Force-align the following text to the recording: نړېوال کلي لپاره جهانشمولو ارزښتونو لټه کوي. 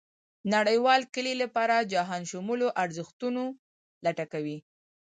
نړېوال 0.53 1.01
کلي 1.13 1.33
لپاره 1.43 1.87
جهانشمولو 1.93 2.67
ارزښتونو 2.83 3.43
لټه 4.05 4.25
کوي. 4.33 4.57